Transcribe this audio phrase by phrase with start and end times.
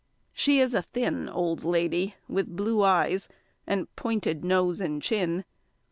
[0.33, 3.29] She is a thin old lady, with blue eyes,
[3.67, 5.45] and pointed nose and chin.